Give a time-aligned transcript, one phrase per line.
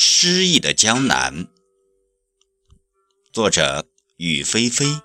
[0.00, 1.48] 诗意的江南。
[3.32, 3.84] 作者：
[4.16, 5.00] 雨霏霏。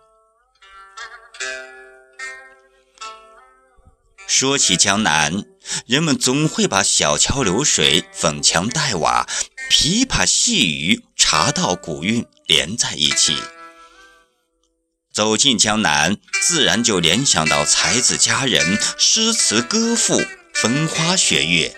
[4.27, 5.45] 说起江南，
[5.87, 9.27] 人们总会把小桥流水、粉墙黛瓦、
[9.67, 13.35] 琵琶细语、茶道古韵连在一起。
[15.11, 20.21] 走进江南，自然就联想到才子佳人、诗词歌赋、
[20.53, 21.75] 风花雪月。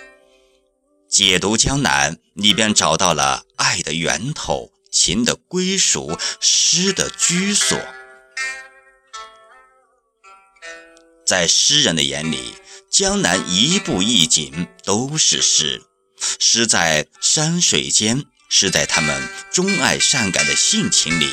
[1.10, 7.80] 解读江南，你便找到了爱的源头、情的归属、诗的居所。
[11.26, 12.56] 在诗人的眼里，
[12.92, 15.82] 江南一步一景都是诗，
[16.40, 21.30] 诗在山水间，诗在他们钟爱善感的性情里。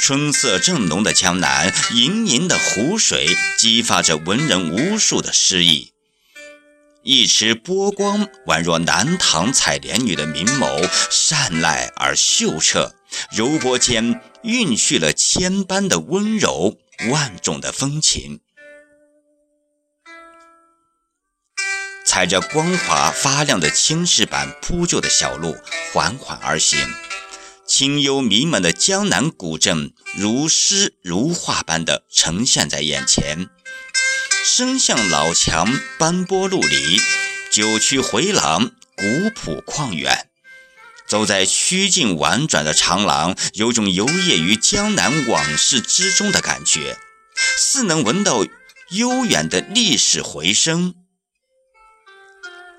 [0.00, 5.93] 春色正浓的江南，盈盈的湖水，激发着文人无数的诗意。
[7.06, 12.94] 一池波光，宛若南唐采莲女的明眸，善睐而秀澈，
[13.30, 16.78] 柔波间蕴蓄了千般的温柔，
[17.10, 18.40] 万种的风情。
[22.06, 25.54] 踩着光滑发亮的青石板铺就的小路，
[25.92, 26.78] 缓缓而行。
[27.66, 33.50] 清幽弥漫的江南古镇，如诗如画般的呈现在眼前。
[34.46, 37.00] 深巷老墙斑驳路里，
[37.50, 40.28] 九曲回廊古朴旷远。
[41.08, 46.98] 走在曲径婉转的长廊，有种游曳于江南往事之中的感觉，
[47.56, 48.44] 似能闻到
[48.90, 50.94] 悠远的历史回声。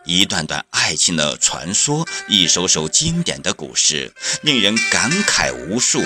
[0.06, 6.04] 一段段爱情的传说，一首首经典的古诗，令人感慨无数，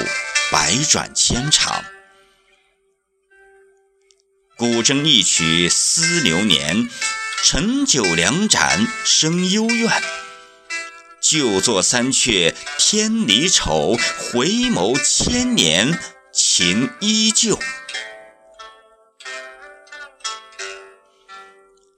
[0.53, 1.83] 百转千长。
[4.59, 6.89] 古筝一曲思流年，
[7.45, 9.89] 陈酒两盏生幽怨。
[11.21, 15.97] 旧作三阙天离愁，回眸千年
[16.33, 17.57] 情依旧。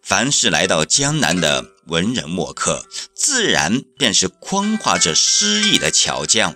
[0.03, 2.85] 凡是来到江南的文人墨客，
[3.15, 6.55] 自然便是框画着诗意的巧匠，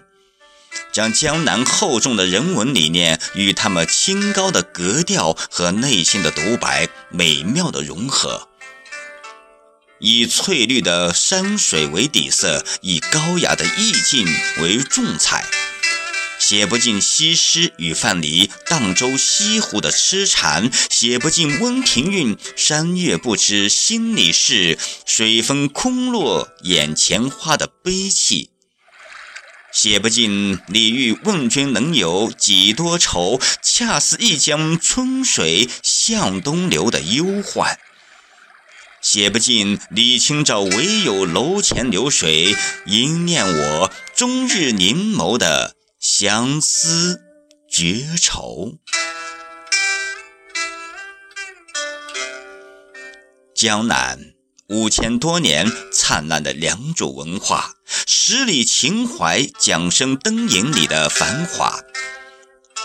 [0.95, 8.47] 将江南厚重的人文理念与他们清高的格调和内心的独白美妙的融合，
[9.99, 14.25] 以翠绿的山水为底色，以高雅的意境
[14.61, 15.43] 为重彩。
[16.39, 28.51] 写不尽西施与范蠡荡舟西湖的痴缠，写不尽温庭筠山月不知心里事，水风空落眼前花的悲戚，
[29.75, 37.77] 写不尽李煜问君能有几多愁，恰似一江春水向东流的忧患，
[39.01, 42.55] 写不尽李清照唯有楼前流水，
[42.85, 45.75] 应念我终日凝眸的。
[45.99, 47.19] 相思
[47.69, 48.77] 绝愁，
[53.53, 54.34] 江南
[54.67, 57.75] 五千多年灿烂的良渚文化，
[58.07, 61.81] 十里秦淮桨声灯影里的繁华，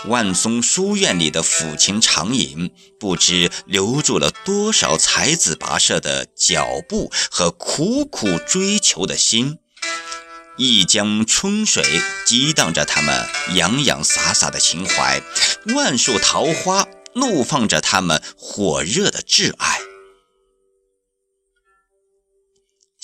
[0.05, 2.69] 万松书院里的抚琴长吟，
[2.99, 9.57] 不知留住了多少才子跋涉的脚步和苦苦追求的心。
[10.57, 11.83] 一江春水
[12.27, 15.19] 激荡着他们洋洋洒洒的情怀，
[15.73, 19.79] 万树桃花怒放着他们火热的挚爱。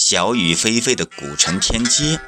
[0.09, 2.22] 小雨霏霏的古城天街，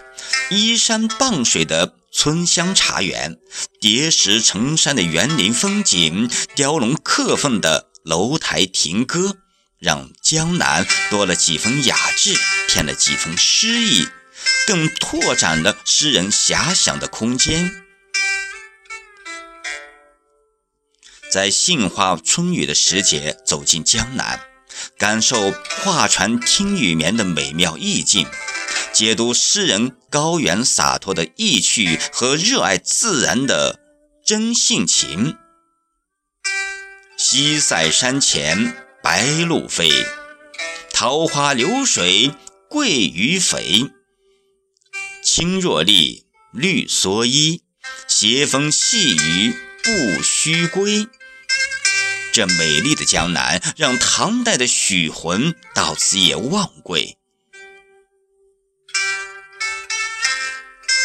[0.50, 3.38] 依山傍水的村乡茶园，
[3.80, 9.38] 叠石成山的园林风景，雕龙刻凤的楼台亭阁，
[9.80, 12.36] 让江南多了几分雅致，
[12.68, 14.10] 添了几分诗意。
[14.68, 17.72] 更拓展了诗人遐想的空间。
[21.32, 24.42] 在杏花春雨的时节，走进江南，
[24.98, 28.28] 感受画船听雨眠的美妙意境，
[28.94, 33.80] 解读诗人高远洒脱的意趣和热爱自然的
[34.26, 35.36] 真性情。
[37.18, 39.90] 西塞山前白鹭飞，
[40.94, 42.32] 桃花流水
[42.70, 43.92] 鳜鱼肥。
[45.22, 47.64] 青箬笠，绿蓑衣，
[48.08, 49.54] 斜风细雨
[49.84, 51.08] 不须归。
[52.40, 57.18] 这美丽的江南，让唐代的许浑到此也忘归。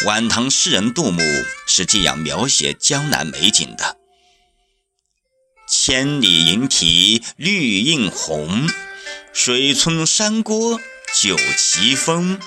[0.06, 1.20] 晚唐诗人杜牧
[1.66, 3.96] 是这样描写江南美景的
[5.66, 8.70] ：“千里莺啼绿映红，
[9.32, 10.80] 水村山郭
[11.20, 12.38] 酒旗风。”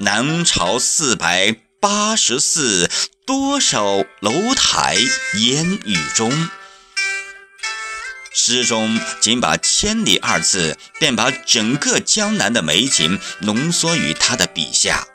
[0.00, 2.90] 南朝四百八十寺，
[3.26, 4.96] 多少楼台
[5.34, 6.48] 烟雨中。
[8.32, 15.06] 诗中仅把“千里”二字，便把整个江南的美景浓缩于他的笔下。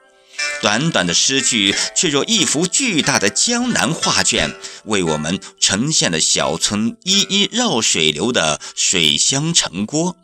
[0.62, 4.54] 短短的诗句，却若一幅巨大的江南画卷，
[4.84, 10.18] 为我们呈现了小村一一绕水流的水乡城郭，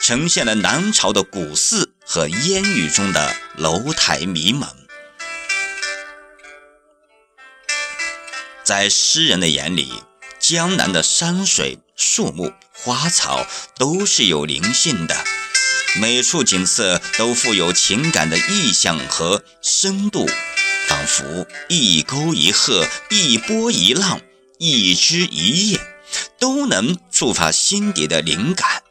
[0.00, 4.68] 呈现了南朝的古寺和烟雨中的楼台迷蒙。
[8.62, 10.02] 在诗人的眼里，
[10.38, 13.46] 江南的山水、树木、花草
[13.76, 15.24] 都是有灵性的。
[16.00, 20.26] 每处景色都富有情感的意象和深度，
[20.88, 24.20] 仿佛一沟一壑、一波一浪、
[24.58, 25.80] 一枝一叶，
[26.40, 28.82] 都能触发心底的灵感。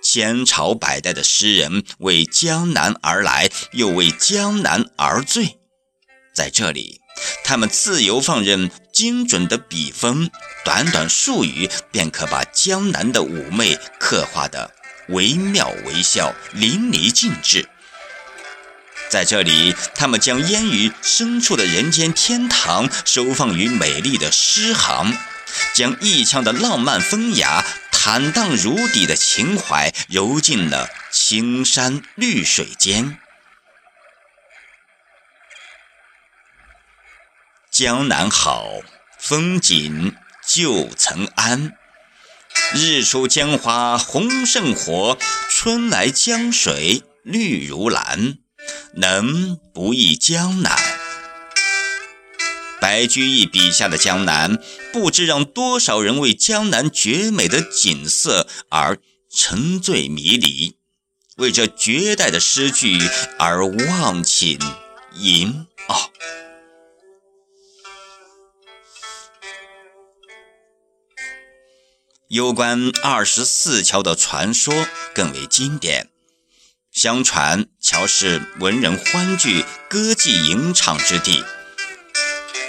[0.00, 5.58] 千朝百代的诗人为江南而来，又为江南而醉，
[6.32, 7.00] 在这里，
[7.42, 10.28] 他们自由放任精准的笔锋。
[10.64, 14.72] 短短数语便可把江南的妩媚刻画得
[15.10, 17.68] 惟妙惟肖、淋漓尽致。
[19.08, 25.16] 在这里，他们将烟雨深处的人间天堂收放于美丽的诗行，
[25.72, 33.20] 将一腔的浪漫风雅、坦荡如底的情怀揉进了青山绿水间。
[37.78, 38.66] 江南好，
[39.20, 40.16] 风景。
[40.44, 41.70] 旧曾谙，
[42.74, 45.16] 日出江花红胜火，
[45.48, 48.38] 春来江水绿如蓝，
[48.94, 50.76] 能不忆江南？
[52.80, 54.58] 白居易笔下的江南，
[54.92, 58.98] 不知让多少人为江南绝美的景色而
[59.32, 60.76] 沉醉迷离，
[61.36, 62.98] 为这绝代的诗句
[63.38, 64.58] 而忘情
[65.14, 66.10] 吟哦。
[72.28, 76.10] 有关二十四桥的传说更为经典。
[76.92, 81.42] 相传桥是文人欢聚、歌妓吟唱之地，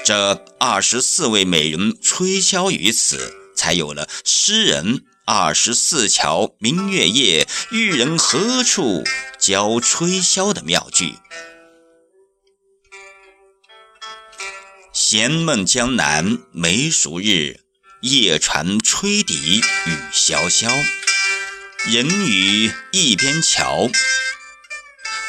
[0.05, 9.03] 这二十四位美人吹箫于此，才有了诗人“二十四桥明月夜，玉人何处
[9.37, 11.15] 教吹箫”的妙句。
[14.93, 17.59] 闲梦江南梅熟日。
[18.01, 20.69] 夜船吹笛雨潇潇，
[21.85, 23.89] 人语一边桥。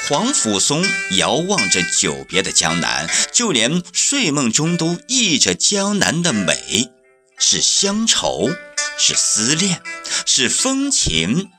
[0.07, 0.87] 黄甫松
[1.17, 6.93] 遥望着久别的江南，就连睡梦中都忆着江南的美，
[7.41, 8.49] 是乡愁，
[8.97, 9.83] 是思恋，
[10.25, 11.51] 是风情。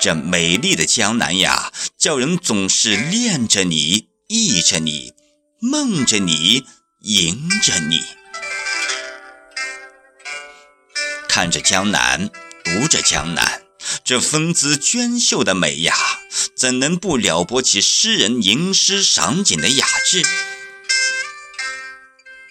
[0.00, 5.12] 这美丽的江南呀，叫人总是恋着你，忆着你，
[5.60, 6.64] 梦着你，
[7.00, 8.02] 迎着你。
[11.34, 12.28] 看着江南，
[12.62, 13.62] 读着江南，
[14.04, 15.96] 这风姿娟秀的美呀，
[16.54, 20.22] 怎能不撩拨起诗人吟诗赏景的雅致？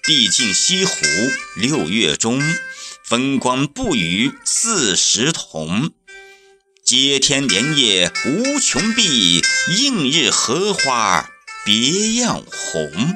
[0.02, 0.96] 毕竟西湖
[1.56, 2.42] 六月中，
[3.06, 5.92] 风光不与四时同。
[6.84, 9.44] 接天莲叶无穷碧，
[9.78, 11.30] 映日荷花
[11.64, 13.16] 别样红。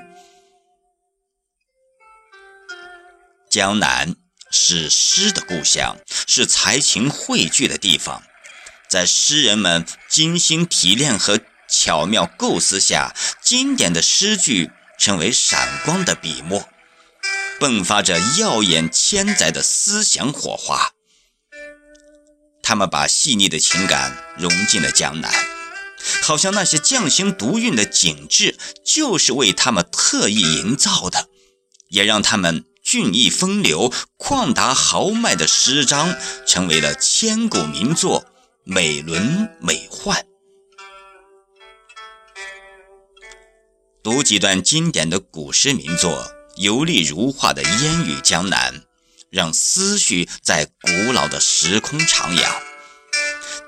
[3.50, 4.16] 江南。
[4.58, 8.24] 是诗的故乡，是才情汇聚的地方。
[8.90, 16.70] 在诗人们精心提炼和巧妙构思下，经典的诗句成为闪光的笔墨，
[17.60, 20.92] 迸发着耀眼千载的思想火花。
[22.64, 25.32] 他们把细腻的情感融进了江南，
[26.24, 31.28] 好像那些匠心独运的景致就是为他们特意营造的，
[31.90, 32.64] 也让他们。
[32.96, 36.16] 俊逸风流、旷达豪迈的诗章，
[36.48, 38.26] 成为了千古名作，
[38.64, 40.24] 美轮美奂。
[44.02, 46.26] 读几段经典的古诗名作，
[46.56, 48.84] 游历如画的烟雨江南，
[49.30, 52.50] 让思绪在古老的时空徜徉；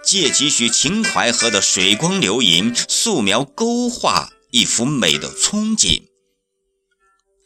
[0.06, 6.04] 借几许秦淮河的水光流银，素描勾画一幅美的憧憬。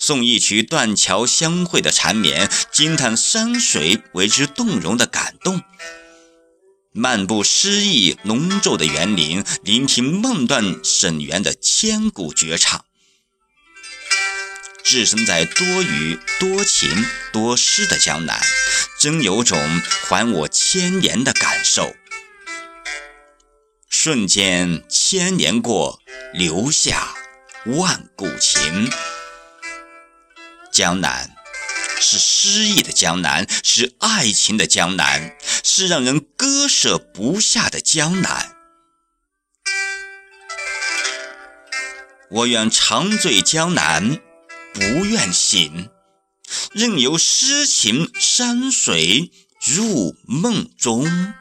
[0.02, 5.60] 送一曲断桥相会的缠绵，惊叹山水为之动容的感动；
[6.92, 12.84] 漫步诗意浓皱的园林，聆听梦断沈园的千古绝唱。
[14.84, 18.42] 置身在多雨多情多诗的江南，
[19.00, 19.60] 真有种
[20.10, 21.96] 还我千年的感受。
[23.88, 26.02] 瞬间千年过，
[26.34, 27.14] 留下
[27.68, 28.90] 万古情。
[30.72, 31.36] 江南
[32.00, 38.56] 是诗意的江南，是爱情的江南，是让人割舍不下的江南。
[42.32, 44.20] 我愿长醉江南，
[44.74, 45.90] 不愿醒，
[46.72, 51.34] 任由诗情山水入梦中。